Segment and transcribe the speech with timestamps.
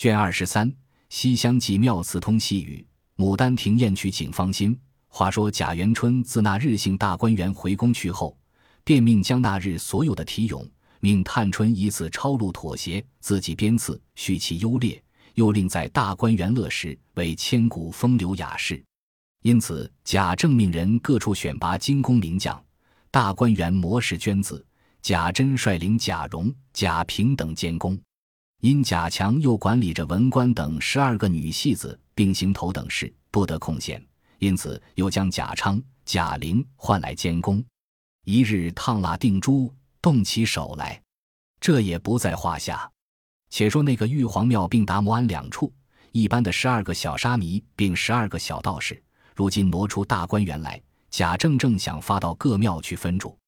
[0.00, 0.74] 卷二十三，
[1.10, 2.82] 西厢记妙词通细语，
[3.18, 4.74] 牡丹亭宴曲景芳心。
[5.08, 8.34] 话说贾元春自那日幸大观园回宫去后，
[8.82, 10.66] 便命将那日所有的题咏，
[11.00, 18.82] 命探春以此抄录妥协，自己编次，叙其优劣，又令在大观园乐时为千古风流雅士。
[19.42, 22.58] 因此，贾政命人各处选拔精工名将，
[23.10, 24.66] 大观园模式捐子，
[25.02, 28.00] 贾珍率领贾蓉、贾平等监工。
[28.60, 34.04] 因贾强又管理着文官等十二个女戏子，并行头等事，不得空闲，
[34.38, 37.64] 因此又将贾昌、贾玲唤来监工。
[38.26, 41.00] 一日烫蜡定珠，动起手来，
[41.58, 42.90] 这也不在话下。
[43.48, 45.72] 且说那个玉皇庙并达摩庵两处，
[46.12, 49.02] 一般的十二个小沙弥，并十二个小道士。
[49.34, 50.78] 如今挪出大观园来，
[51.10, 53.38] 贾政正想发到各庙去分住，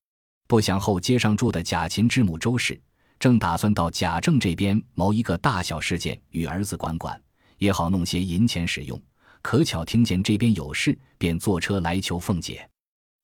[0.48, 2.80] 不想后街上住的贾琴之母周氏，
[3.22, 7.22] 正打算到贾政这边谋一个大小事件与儿子管管，
[7.56, 9.00] 也好弄些银钱使用。
[9.40, 12.68] 可巧听见这边有事，便坐车来求凤姐。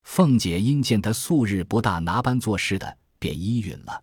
[0.03, 4.01] 凤姐因见他素日不大拿班做事的，便依允了。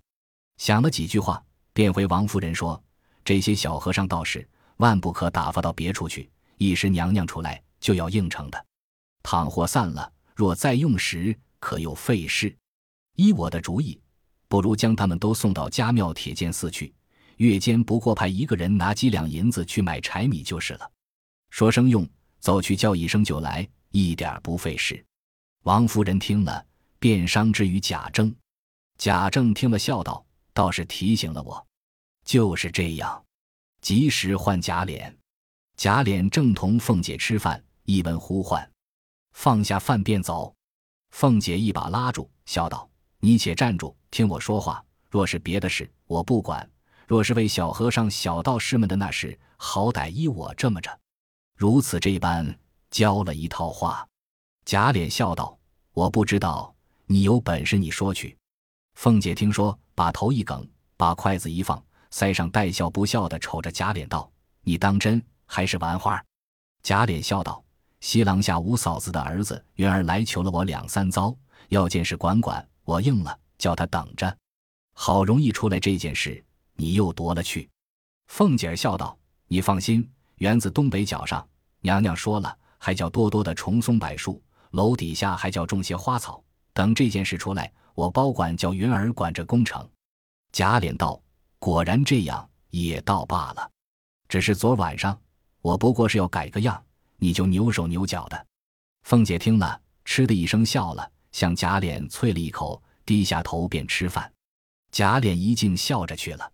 [0.58, 2.78] 想了几句话，便回王夫人说
[3.24, 8.66] ：“这些小和尚道士，万不可打发到别处去，一时娘娘出来。”就要应承的，
[9.22, 12.54] 倘或散了，若再用时，可又费事。
[13.14, 13.98] 依我的主意，
[14.48, 16.94] 不如将他们都送到家庙铁剑寺去，
[17.36, 20.90] 月间不过派一个人拿几两银子去买柴米就是了。
[21.50, 22.08] 说声用，
[22.40, 25.04] 走去叫一声就来，一点不费事。
[25.62, 26.64] 王夫人听了，
[26.98, 28.34] 便商之于贾政。
[28.98, 31.66] 贾政听了，笑道：“倒是提醒了我，
[32.24, 33.22] 就是这样。”
[33.82, 35.12] 及时唤贾琏，
[35.76, 37.62] 贾琏正同凤姐吃饭。
[37.84, 38.68] 一闻呼唤，
[39.32, 40.52] 放下饭便走。
[41.10, 42.90] 凤姐一把拉住，笑道
[43.26, 44.80] ：“你且站住，听我说话。
[45.10, 46.64] 若是别的事，我不管；
[47.08, 50.96] 若是为小和尚、小道士们的那事，好歹依我这么着。
[51.56, 52.56] 如此这般，
[52.88, 54.06] 教了一套话。”
[54.64, 55.58] 贾琏笑道
[55.92, 56.72] ：“我不知道，
[57.06, 58.38] 你有本事你说去。”
[58.94, 60.64] 凤姐听说，把头一梗，
[60.96, 64.30] 把筷子一放，腮上带笑不笑的瞅着贾琏道
[64.62, 66.24] ：“你当真还是玩花？”
[66.84, 67.60] 贾琏笑道。
[67.98, 71.36] 西廊下五嫂子的儿子元儿来求了我两三遭，
[71.70, 74.34] 要见事管管，我应了，叫他等着。
[74.94, 76.42] 好容易出来这件事，
[76.76, 77.68] 你又夺了去。
[78.28, 81.46] 凤姐儿笑道：“你放心，园子东北角上，
[81.80, 86.42] 娘娘说了，还叫多多的重松柏树，楼底下还叫种些花草。
[86.72, 89.86] 等这件事出来，我包管叫云儿管着工程。”
[90.52, 91.20] 贾琏道
[91.58, 93.70] ：“果然这样，也倒罢了。
[94.28, 95.20] 只是昨晚上，
[95.60, 96.82] 我不过是要改个样。”
[97.18, 98.46] 你就扭手扭脚的，
[99.04, 104.32] 凤姐听了，嗤的一声笑了，向贾琏啐了一口，低下头便吃饭。
[104.90, 106.50] 贾琏一径笑着去了，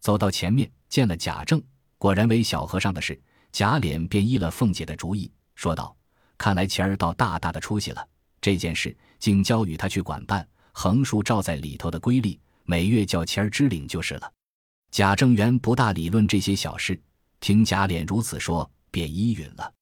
[0.00, 1.62] 走到前面见了贾政，
[1.96, 3.16] 果然为小和尚的事。
[3.52, 5.96] 贾琏便依了凤姐的主意，说道
[6.36, 8.04] ：“看来钱儿倒大大的出息了。
[8.40, 14.32] 这件事竟交与他去管办，横竖照在里头的规例，每月叫钱儿支领就是了。”
[14.90, 17.00] 贾政原不大理论这些小事，
[17.38, 19.72] 听贾琏如此说，便依允了。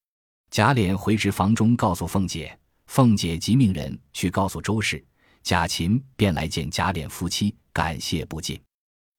[0.51, 2.55] 贾琏回至房中，告诉凤姐，
[2.87, 5.03] 凤姐即命人去告诉周氏，
[5.43, 8.61] 贾琴便来见贾琏夫妻，感谢不尽。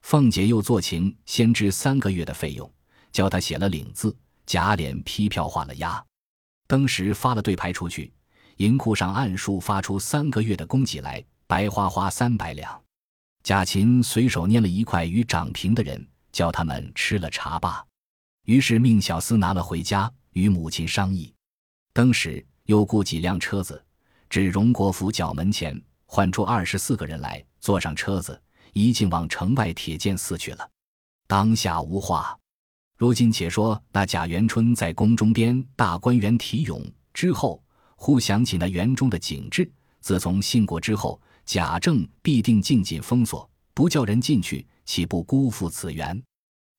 [0.03, 2.71] 凤姐又做情，先支三个月的费用，
[3.12, 4.16] 叫他写了领字，
[4.47, 6.03] 贾琏批票画了押，
[6.66, 8.12] 当时发了对牌出去，
[8.56, 12.83] 银库上按数发出三个月的供给来，白花花三百两。
[13.43, 17.84] 贾琴随手拈了一块与长平的人，叫他们吃了茶罢，
[18.44, 20.12] 于是命小厮拿了回家。
[20.33, 21.33] 与母亲商议，
[21.94, 23.82] 当时又雇几辆车子，
[24.28, 28.41] 至荣国府角门前，唤出二十四个人来，坐上车子，
[28.72, 30.69] 一径往城外铁剑寺去了。
[31.27, 32.37] 当下无话。
[32.97, 36.82] 如今且说那贾元春在宫中边大观园题咏
[37.12, 37.62] 之后，
[37.94, 39.71] 忽想起那园中的景致。
[40.00, 46.21] 自从信过之后，贾政必定禁禁封锁，不叫人进去，岂不辜负此缘？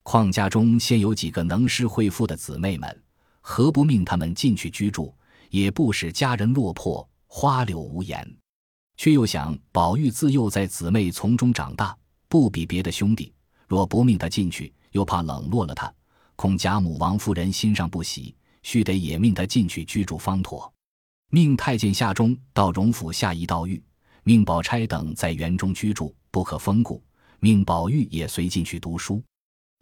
[0.04, 3.04] 况家中现有几个能诗会赋的姊妹们。
[3.42, 5.16] 何不命他们进去居住，
[5.50, 8.38] 也不使家人落魄，花柳无言。
[8.96, 11.96] 却又想宝玉自幼在姊妹丛中长大，
[12.28, 13.34] 不比别的兄弟。
[13.68, 15.94] 若不命他进去，又怕冷落了他，
[16.36, 20.72] 恐贾母、王夫人心上不喜，须得也命他进去居住方妥。
[21.30, 23.84] 命太监夏中到荣府下一道狱，
[24.24, 27.04] 命宝钗等在园中居住，不可封顾。
[27.40, 29.22] 命宝玉也随进去读书。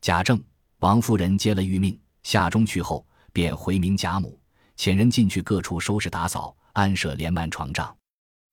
[0.01, 0.43] 贾政、
[0.79, 3.05] 王夫人接了谕命，夏中去后。
[3.31, 4.39] 便回明贾母，
[4.77, 7.95] 遣人进去各处收拾打扫，安设连幔床帐。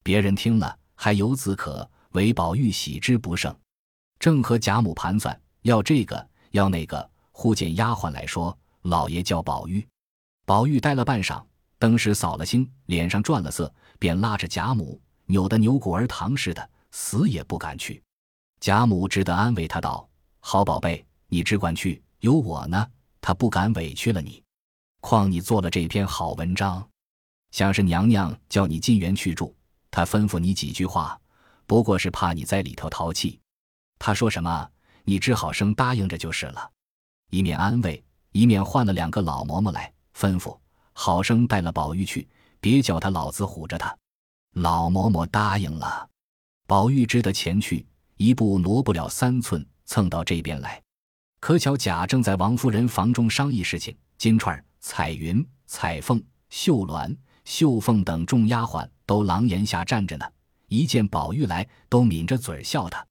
[0.03, 3.55] 别人听了，还有子可，唯宝玉喜之不胜。
[4.19, 9.85] 正和贾母盘算，要这个要那个，忽见丫鬟来说：“老爷叫宝玉。”
[10.45, 11.43] 宝玉呆了半晌，
[11.79, 18.01] 登时扫了兴，脸上转了色，便拉着贾母，扭得牛骨儿糖似的，死也不敢去。
[18.59, 20.07] 贾母只得安慰他道
[20.39, 22.85] ：“好宝贝，你只管去，有我呢，
[23.21, 24.42] 他不敢委屈了你。
[25.03, 26.81] 况你做了这篇好文章，
[27.51, 29.53] 想是娘娘叫你进园去住，
[29.91, 31.19] 他吩咐你几句话，
[31.65, 33.37] 不过是怕你在里头淘气。
[33.99, 34.69] 他说什么？”
[35.03, 36.71] 你只好生答应着就是了，
[37.29, 38.01] 一面安慰，
[38.31, 40.57] 一面换了两个老嬷嬷来，吩咐
[40.93, 42.25] 好生带了宝玉去，
[42.61, 43.93] 别叫他老子唬着他。
[44.53, 46.07] 老嬷嬷答应了，
[46.65, 47.85] 宝玉只得前去，
[48.15, 50.81] 一步挪不了三寸，蹭到这边来。
[51.41, 57.15] 可巧贾正在王夫人房中商议事情，金钏儿、彩云、彩凤、绣鸾、
[57.45, 60.25] 绣凤等众丫鬟都廊檐下站着呢，
[60.67, 63.03] 一见宝玉来，都抿着嘴笑他。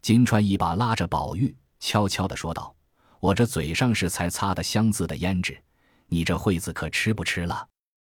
[0.00, 2.74] 金钏一把拉着宝玉，悄悄地说道
[3.20, 5.62] ：“我这嘴上是才擦的香渍的胭脂，
[6.06, 7.68] 你这惠子可吃不吃了？”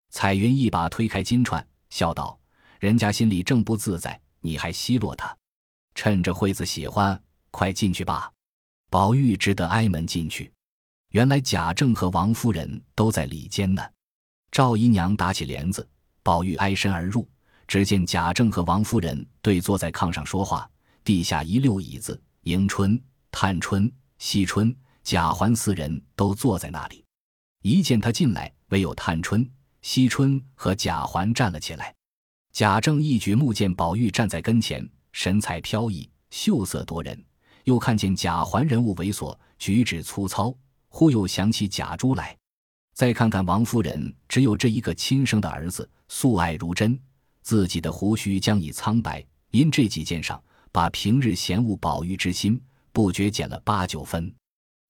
[0.09, 2.41] 彩云一把推开金钏，笑道
[2.81, 5.37] ：“人家心里正不自在，你还奚落他？
[5.95, 8.33] 趁着惠子喜欢，快进去吧。”
[8.89, 10.51] 宝玉只得挨门进去。
[11.15, 13.81] 原来贾政和王夫人都在里间呢。
[14.51, 15.89] 赵姨娘打起帘子，
[16.25, 17.29] 宝玉挨身而入，
[17.69, 20.69] 只见贾政和王夫人对坐在炕上说话。
[21.05, 23.01] 地下一溜椅子，迎春、
[23.31, 23.89] 探春、
[24.19, 24.75] 惜春、
[25.05, 27.05] 贾环四人都坐在那里。
[27.63, 29.49] 一见他进来，唯有探春、
[29.83, 31.95] 惜春和贾环站了起来。
[32.53, 37.17] 贾政一举目见宝玉站在跟前，神采飘逸，秀色夺人；
[37.63, 40.53] 又看见贾环人物猥琐，举止粗糙，
[40.95, 42.39] 忽又想起贾珠来。
[42.95, 46.97] 再看看王夫人，只有这一个亲生的儿子，素爱如珍，
[47.43, 50.41] 自己的胡须将已苍白，因这几件上。
[50.71, 52.61] 把平日嫌恶宝玉之心，
[52.93, 54.33] 不觉减了八九分。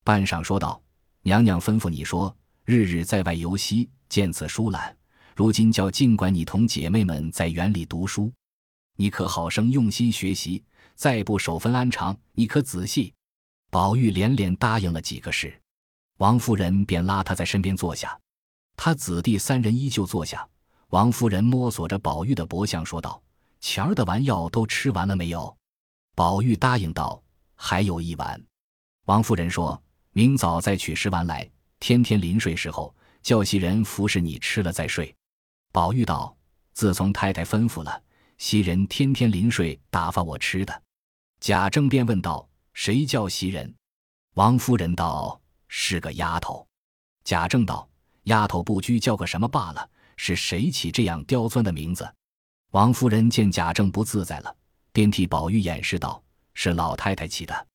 [0.02, 0.82] 半晌说道
[1.24, 2.34] ：“娘娘吩咐你说，
[2.64, 4.96] 日日在外游戏，见此疏懒。
[5.36, 8.32] 如今叫尽管你同姐妹们在园里读书，
[8.96, 10.62] 你可好生用心学习。
[10.94, 13.12] 再不守分安常，你可仔细。”
[13.70, 15.60] 宝玉连连答应了几个事，
[16.24, 18.18] 王夫人便拉他在身边坐下。
[18.76, 20.48] 他子弟三人依旧坐下。
[20.88, 23.22] 王夫人摸索着宝玉的脖项说道
[23.60, 25.54] ：“前儿的丸药都吃完了没有？”
[26.16, 27.22] 宝玉答应道
[27.56, 28.42] ：“还有一碗。”
[29.04, 29.78] 王夫人说
[30.12, 31.46] ：“明早再取十丸来，
[31.78, 35.14] 天天临睡时候叫袭人服侍你吃了再睡。”
[35.72, 36.34] 宝玉道
[36.72, 38.02] ：“自从太太吩咐了，
[38.38, 40.82] 袭人天天临睡打发我吃的。”
[41.40, 43.74] 贾政便问道：“谁叫袭人？”
[44.36, 45.38] 王夫人道
[45.76, 46.64] ：“是个丫头。”
[47.24, 47.88] 贾政道
[48.30, 52.08] ：“丫头不拘叫个什么罢了，是谁起这样刁钻的名字？”
[52.70, 54.56] 王夫人见贾政不自在了。
[54.92, 56.22] 便替宝玉掩饰道
[56.54, 57.66] ：“是老太太起的。”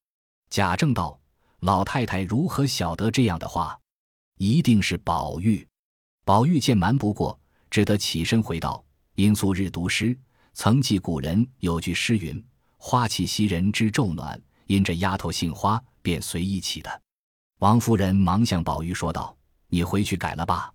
[0.49, 1.19] 贾政道
[1.59, 3.77] ：“老太太如何晓得这样的话？
[4.37, 5.67] 一定是宝玉。”
[6.23, 7.37] 宝玉见瞒不过，
[7.69, 8.81] 只得起身回道
[9.15, 10.17] ：“因素日读诗，
[10.53, 12.41] 曾记古人有句诗云
[12.79, 17.01] ：‘花气袭人知昼暖’，因这丫头姓花，便随意起的。”
[17.59, 20.73] 王夫人忙向宝玉说道：“你回去改了吧，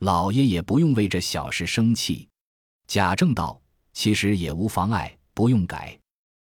[0.00, 2.28] 老爷也不用为这小事生气。”
[2.86, 3.60] 贾政道
[3.92, 5.96] ：“其实也无妨碍。”不用改，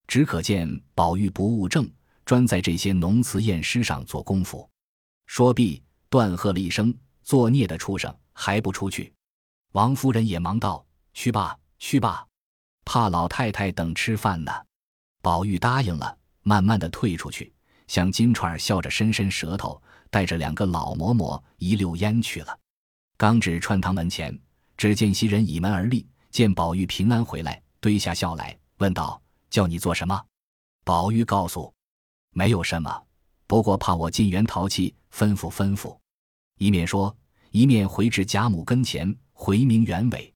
[0.06, 1.86] 只可见宝玉不务正，
[2.24, 4.66] 专在这些浓词艳诗上做功夫。
[5.26, 9.12] 说毕，断喝了一声：“作孽的畜生，还不出去！”
[9.72, 10.82] 王夫人也忙道
[11.12, 12.26] ：“去吧，去吧，
[12.86, 14.50] 怕老太太等吃饭呢。”
[15.20, 17.52] 宝玉答应了，慢慢的退出去，
[17.88, 22.56] 向金钏儿笑着伸伸舌头，带着两个老嬷嬷一溜烟去了。
[23.16, 24.38] 刚至穿堂门前，
[24.76, 28.56] 只见袭人倚门而立，见宝玉平安回来，堆下笑来。
[28.76, 30.22] 问道：“叫你做什么？”
[30.84, 31.74] 宝玉告诉
[32.32, 33.02] ：“没有什么，
[33.48, 35.98] 不过怕我进园淘气，吩咐吩咐。”
[36.58, 37.16] 一面说，
[37.50, 40.32] 一面回至贾母跟前，回明原委。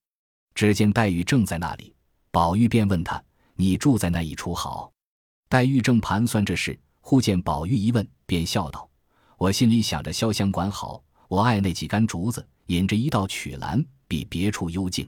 [0.54, 1.94] 只见黛玉正在那里，
[2.30, 3.22] 宝玉便问他
[3.54, 4.92] ：“你住在那一处好？”
[5.48, 8.88] 黛玉正盘算这事，忽见宝玉一问，便笑道
[9.36, 15.06] ：“我心里想着潇湘馆好，我爱那几杆竹子，引着一道曲栏，比别处幽静。”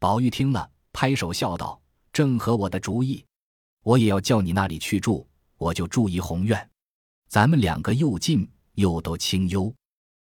[0.00, 1.80] 宝玉听了，拍手笑道。
[2.12, 3.24] 正合我的主意，
[3.84, 5.24] 我也要叫你那里去住，
[5.56, 6.68] 我就住怡红院，
[7.28, 9.72] 咱们两个又近又都清幽。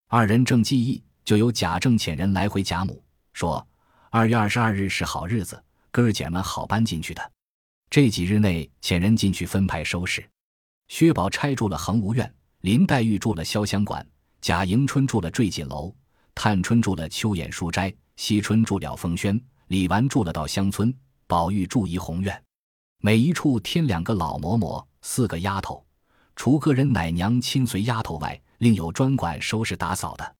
[0.07, 3.65] 二人正记忆，就有贾政遣人来回贾母说
[4.11, 7.31] ：“二月二十二日是好日子，哥儿姐们好搬进去的。
[7.89, 10.29] 这几日内遣人进去分派收拾。
[10.87, 14.05] 薛宝钗住了恒芜院，林黛玉住了潇湘馆，
[14.41, 15.93] 贾迎春住了坠锦楼，
[16.33, 20.93] 探春住了秋眼书斋，惜春住了凤轩，李纨住了稻香村。
[21.29, 22.41] 宝玉住怡红院，
[23.01, 25.85] 每一处添两个老嬷嬷，四个丫头。
[26.37, 30.35] 除个人奶娘亲随丫头外，另有专管收拾打扫的。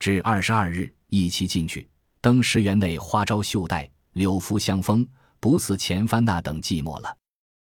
[0.00, 1.88] 至二十二日，一齐进去，
[2.20, 5.06] 登石园内花招绣带，柳拂香风，
[5.38, 7.16] 不似前番那等寂寞了。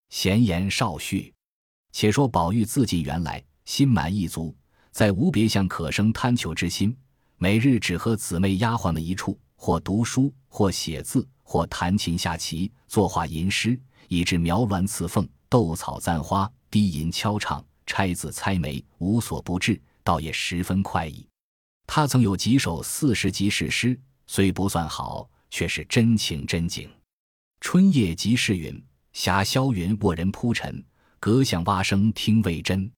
[0.10, 1.34] 闲言少叙，
[1.92, 4.56] 且说宝玉自进园来，心满意足，
[4.92, 6.96] 再无别项可生贪求之心，
[7.38, 21.28] 每日只和姊妹丫鬟们一处，或读书，或写字，或弹琴下棋，作画吟诗，以致描鸾刺凤，斗草簪花，低吟敲唱，拆字猜眉，无所不至，倒也十分快意。
[21.88, 26.90] 他曾有几首四十集史诗，虽不算好，却是真情真景。
[27.62, 28.82] 春夜即是云。
[29.12, 30.82] 霞霄云卧人铺陈，
[31.20, 32.90] 隔响蛙声听未真。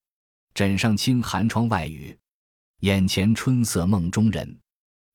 [0.54, 2.16] 枕上轻寒窗外雨，
[2.82, 4.60] 眼前春色梦中人。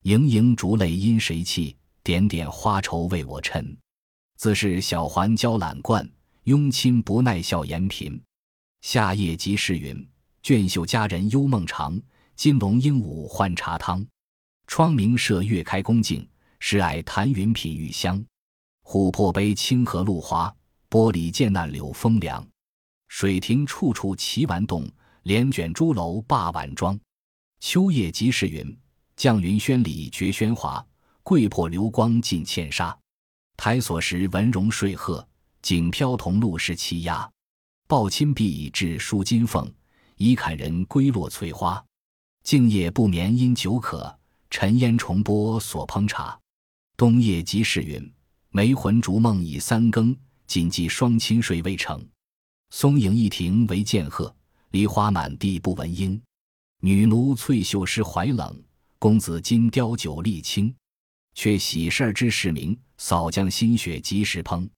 [0.02, 1.76] 盈盈烛泪因谁泣？
[2.02, 3.76] 点点花愁为我衬。
[4.36, 6.08] 自是小环娇懒惯，
[6.44, 8.20] 拥亲不耐笑颜贫。
[8.82, 10.08] 夏夜即是云，
[10.42, 12.00] 卷袖佳人幽梦长。
[12.34, 14.06] 金龙鹦鹉换茶汤。
[14.66, 18.25] 窗明射月开宫镜，时矮檀云品玉香。
[18.84, 20.54] 琥珀杯清荷露华。
[20.88, 22.46] 玻璃见那柳风凉，
[23.08, 24.88] 水亭处处奇玩动，
[25.22, 26.98] 帘卷朱楼罢晚妆。
[27.60, 28.76] 秋夜即是云，
[29.16, 30.84] 降云轩里绝喧哗，
[31.22, 32.96] 桂魄流光尽茜纱。
[33.56, 35.26] 台锁时文容睡鹤，
[35.62, 37.28] 景飘桐露是栖鸦。
[37.88, 39.72] 抱亲壁至书金凤，
[40.16, 41.82] 倚坎人归落翠花。
[42.42, 44.18] 静夜不眠因酒渴，
[44.50, 46.38] 沉烟重播所烹茶。
[46.96, 48.12] 冬夜即是云，
[48.50, 50.16] 梅魂逐梦已三更。
[50.46, 52.06] 谨记双亲睡未成，
[52.70, 54.35] 松影一庭为见鹤，
[54.70, 56.20] 梨花满地不闻莺。
[56.80, 58.62] 女奴翠袖湿怀冷，
[58.99, 60.75] 公子金雕酒力清。
[61.35, 64.68] 却喜事儿之事明，扫将心血及时烹。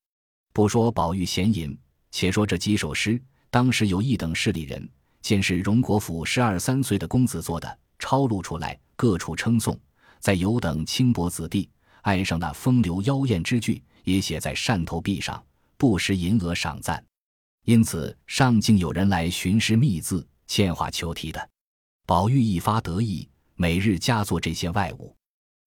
[0.52, 1.76] 不说宝玉闲吟，
[2.10, 4.88] 且说这几首诗，当时有一等势力人
[5.22, 9.78] 见是荣国府十二三岁的公子做的，抄录出来，各处称颂。
[10.18, 11.70] 在有等轻薄子弟
[12.02, 15.42] 爱上那风流妖艳之句，也写在扇头壁上。
[15.76, 17.04] 不时银额赏赞，
[17.68, 21.50] 因此上竟有人来寻诗觅字、嵌画求题的。
[22.06, 25.14] 宝玉一发得意，每日加做这些外物。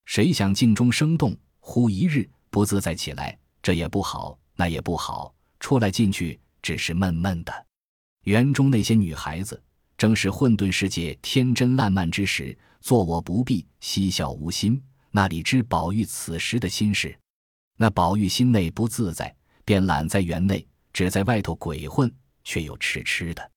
[0.05, 7.53] 谁想镜中生动，忽一日不自在起来，这也不好，那也不好，出来进去只是闷闷的。
[8.23, 9.61] 园中那些女孩子，
[9.95, 14.81] 正是混沌世界天真烂漫之时，做我不必嬉笑无心，
[15.11, 17.15] 那里知宝玉此时的心事？
[17.77, 19.35] 那宝玉心内不自在。
[19.63, 20.67] 便懒在园内，
[21.01, 23.51] 只在外头鬼混，却又痴痴的。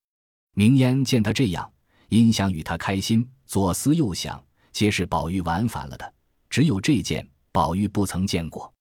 [0.55, 1.71] 明烟见他这样，
[2.09, 6.15] 因想与他开心，左思右想，皆是宝玉玩反了的。
[6.49, 8.73] 只有这件，宝玉不曾见过，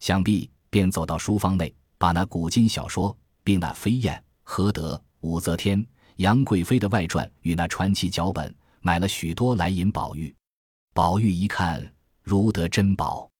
[0.00, 5.82] 想必便走到书房内，把那古今小说，并那飞燕、何德、武则天、
[6.16, 10.36] 杨贵妃的外传与那传奇脚本，买了许多来引宝玉。
[10.92, 11.90] 宝玉一看，
[12.22, 13.30] 如得珍宝。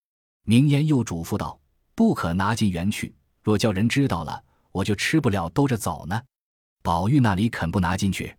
[0.45, 1.61] 明烟又嘱咐道
[1.95, 3.15] ：“不可拿进园去。”
[3.45, 6.21] 若叫人知道了，我就吃不了兜着走呢。
[6.83, 8.35] 宝玉那里肯不拿进去，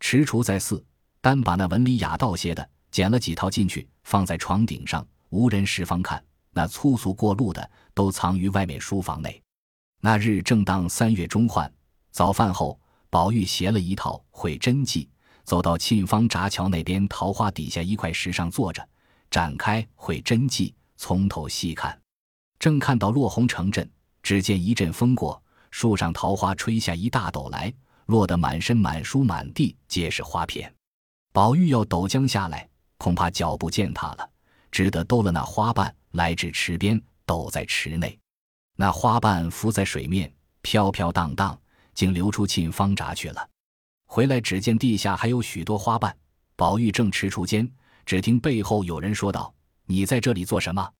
[0.00, 0.84] 踟蹰在寺，
[1.20, 6.22] 单把那文理雅道些的捡了几套进去，放在床顶上，无人时方看。
[6.50, 9.40] 那粗俗过路的，都藏于外面书房内。
[10.00, 11.70] 那日正当三月中换，
[12.10, 12.80] 早饭后，
[13.10, 15.04] 宝玉携了一套《会真迹》，
[15.44, 18.86] 走到沁芳闸桥那边桃花底下一块石上坐着，
[19.30, 22.00] 展开《会真迹》，从头细看，
[22.58, 23.88] 正看到落红成阵。
[24.22, 25.40] 只见一阵风过，
[25.78, 27.70] 树上桃花吹下一大斗来，
[28.06, 30.74] 落得满身满书满地皆是花片。
[31.34, 32.66] 宝玉要抖将下来，
[32.96, 34.26] 恐怕脚步践踏了，
[34.70, 38.18] 只得兜了那花瓣来至池边，抖在池内。
[38.74, 41.60] 那花瓣浮在水面，飘飘荡荡，
[41.92, 43.46] 竟流出沁芳闸去了。
[44.06, 46.16] 回来只见地下还有许多花瓣。
[46.56, 47.70] 宝玉正踟蹰间，
[48.06, 49.54] 只听背后有人说道
[49.84, 50.90] ：“你在这里做什么？”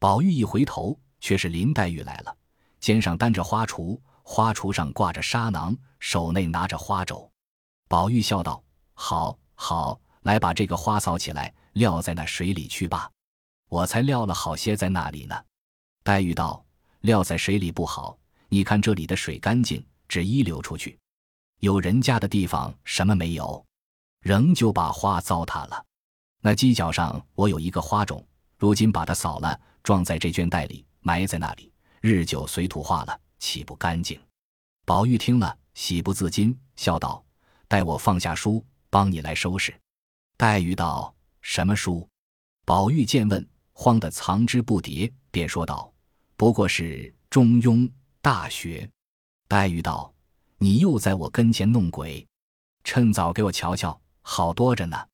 [0.00, 2.34] 宝玉一回头，却是林黛玉来了。
[2.80, 7.30] 肩上担着花锄，花锄上挂着纱囊，手内拿着花帚。
[7.88, 8.60] 宝玉笑道
[8.94, 13.08] ：“好，好，来把这个花扫起来，撂在那水里去吧。
[13.68, 15.36] 我才撂了好些在那里呢。”
[16.02, 16.64] 黛玉道
[17.02, 20.98] ：“撂在水里不好，你看这里的水干净，只一流出去。
[21.60, 23.64] 有人家的地方什么没有，
[24.20, 25.84] 仍旧把花糟蹋了。
[26.40, 28.26] 那犄角上我有一个花种，
[28.56, 34.18] 如今把它扫了，装在这绢袋里，埋在那里。”日久随土化了，岂不干净？
[34.86, 37.22] 宝玉听了，喜不自禁，笑道
[37.68, 39.78] ：“待我放下书，帮你来收拾。”
[40.38, 42.08] 黛玉道：“什么书？”
[42.64, 45.92] 宝玉见问，慌得藏之不迭，便说道
[46.38, 47.60] ：“不过是《中庸》
[48.22, 48.86] 《大学》。”
[49.46, 50.10] 黛玉道
[50.56, 52.26] ：“你又在我跟前弄鬼，
[52.82, 55.06] 趁早给我瞧瞧，好多着呢。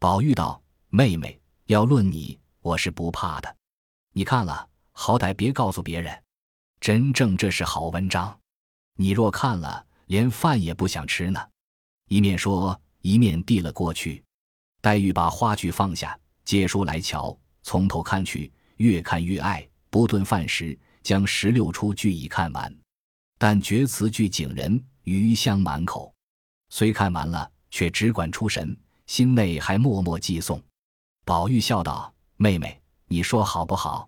[0.00, 3.56] 宝玉道：“妹妹，要论你，我是不怕的。
[4.14, 6.24] 你看了，好歹别告诉别人。
[6.80, 8.38] 真正这是好文章，
[8.94, 11.40] 你若看了，连饭也不想吃呢。”
[12.08, 14.24] 一面说，一面递了过去。
[14.80, 19.68] 黛玉把花具放下，借书来瞧，从头看去，越看越爱。
[19.90, 22.74] 不顿饭时，将十六出俱已看完，
[23.38, 26.14] 但觉词句景人，余香满口。
[26.70, 28.76] 虽看完了，却只管出神。
[29.06, 30.62] 心内还默默寄诵，
[31.24, 34.06] 宝玉笑道：“妹妹，你说好不好？”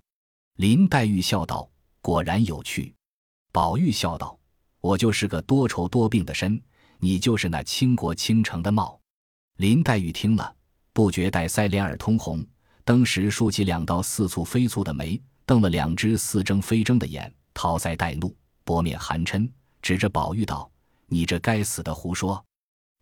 [0.57, 1.71] 林黛玉笑道
[2.01, 2.95] ：“果然有趣。”
[3.53, 4.39] 宝玉笑道
[4.81, 6.61] ：“我就是个多愁多病的身，
[6.99, 9.01] 你就是那倾国倾城的貌。”
[9.59, 10.55] 林黛玉听了，
[10.93, 12.45] 不觉带腮脸耳通红，
[12.85, 19.51] 登时竖起两道似蹙非蹙的眉，瞪了两只似睁非睁的眼，桃腮带怒，薄面含嗔，
[19.83, 20.71] 指着宝玉道
[21.07, 22.45] ：“你这该死的胡说！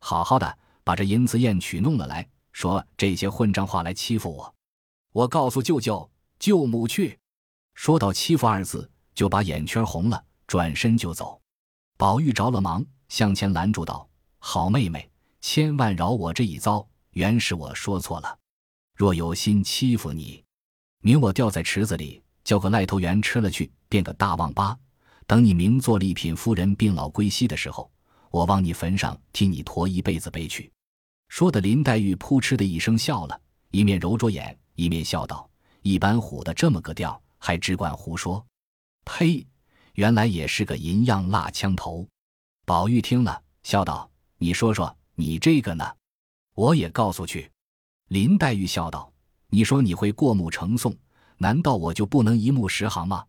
[0.01, 4.55] 好好的。”把这银子砚曲弄了来，说这些混账话来欺负我，
[5.13, 7.19] 我告诉舅舅舅母去。
[7.79, 11.41] 说到欺负二字，就把眼圈红了，转身就走。
[11.97, 14.07] 宝玉着了忙，向前拦住道
[14.41, 15.09] ：“好妹妹，
[15.41, 18.37] 千万饶我这一遭，原是我说错了。
[18.97, 20.43] 若有心欺负你，
[21.03, 24.77] 明我掉在池子里，叫个癞头猿吃了去，变个大旺八。
[25.29, 27.89] 等你名做丽品夫人，病老归西的时候，
[28.33, 30.69] 我往你坟上替你驮一辈子碑去。”
[31.31, 35.49] 说的林黛玉扑哧的一声笑了，一面揉着眼，一面笑道
[35.83, 38.45] ：“一般唬的这么个调，还只管胡说。
[39.05, 39.47] 呸！
[39.95, 42.07] 原来也是个银样蜡枪头。”
[42.65, 45.85] 宝玉听了，笑道：“你说说，你这个呢？
[46.55, 47.51] 我也告诉去。”
[48.09, 49.13] 林黛玉笑道
[49.49, 50.97] ：“你说你会过目成诵，
[51.39, 53.25] 难道我就不能一目十行吗？”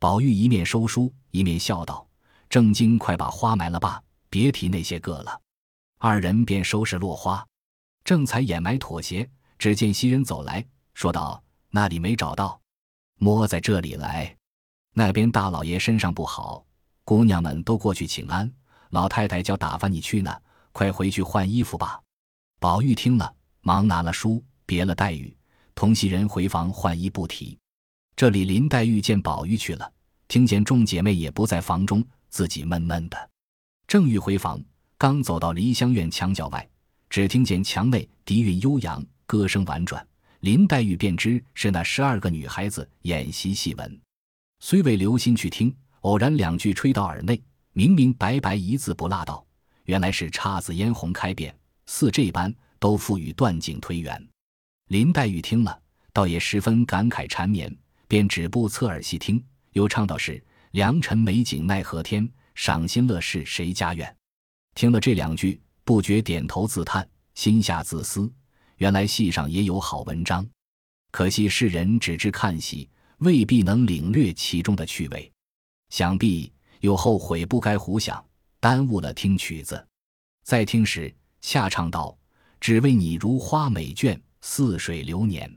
[0.00, 2.08] 宝玉一面收书，一面笑道
[2.50, 5.40] ：“正经，快把花埋了吧，别提那些个了。”
[5.98, 7.46] 二人便收拾落花，
[8.04, 9.28] 正才掩埋妥协，
[9.58, 12.60] 只见袭人走来说道：“那里没找到，
[13.22, 14.36] 摸在这里来。
[14.94, 16.66] 那边大老爷身上不好，
[17.04, 18.52] 姑娘们都过去请安。
[18.90, 20.36] 老太太叫打发你去呢，
[20.72, 22.00] 快回去换衣服吧。”
[22.58, 25.32] 宝玉听了，忙拿了书，别了黛玉，
[25.72, 27.56] 同袭人回房换衣，不提。
[28.16, 29.88] 这里林黛玉见宝玉去了，
[30.26, 33.30] 听见众姐妹也不在房中，自己闷闷的，
[33.86, 34.60] 正欲回房。
[34.98, 36.68] 刚走到梨香院墙角外，
[37.08, 40.04] 只听见墙内笛韵悠扬，歌声婉转。
[40.42, 44.00] 林黛玉便知是那十二个女孩子演习戏文，
[44.58, 47.40] 虽未留心去听，偶然两句吹到耳内，
[47.74, 49.46] 明明白白一字不落道，
[49.84, 54.20] 原来是姹紫嫣红开遍，似这般都赋予断井推圆。
[54.88, 55.80] 林黛玉听了，
[56.12, 57.72] 倒也十分感慨缠绵，
[58.08, 59.40] 便止步侧耳细听，
[59.74, 64.12] 又唱道是良辰美景奈何天，赏心乐事谁家院。
[64.74, 68.28] 听了这两句，不觉点头自叹，心下自思：
[68.82, 70.44] 原来戏上也有好文章，
[71.12, 75.30] 可惜世人只知看戏，未必能领略其中的趣味。
[75.90, 78.20] 想必又后悔不该胡想，
[78.58, 79.86] 耽误了听曲子。
[80.42, 82.18] 在听时，恰唱道
[82.58, 85.48] ：“只为你如花美眷，似水流年。”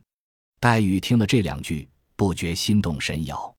[0.62, 3.56] 黛玉听了这两句，不觉心动神摇。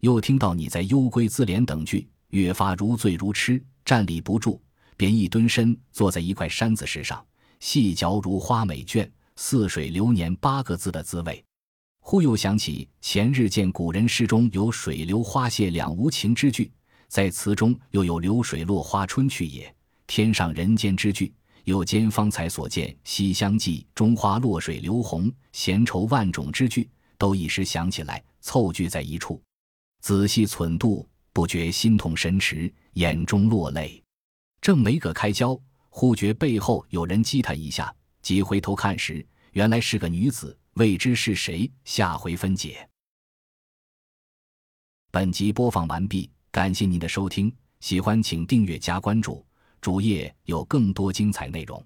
[0.00, 4.58] 又听到你在幽闺自怜等句，越发如醉如痴，站立不住。
[4.96, 7.22] 便一蹲身，坐在一块山子石上，
[7.62, 11.42] 细嚼如花美眷，似水流年八个字的滋味。
[12.00, 16.68] 忽又想起前日见古人诗中有“水流花谢两无情”之句，
[17.06, 19.72] 在词中又有“流水落花春去也，
[20.08, 29.40] 天上人间”之句，又兼方才所见《西厢记》中花落水流红，闲愁万种之句，都一时想起来，凑聚在一处，
[30.00, 34.02] 仔细忖度，不觉心痛神驰，眼中落泪。
[34.60, 35.56] 正没个开交，
[35.94, 41.70] 忽觉背后有人击他一下，即回头看时，原来是个女子，未知是谁。
[41.84, 42.88] 下回分解。
[45.10, 49.44] 本集播放完毕，感谢您的收听，喜欢请订阅加关注，
[49.82, 51.84] 主页有更多精彩内容。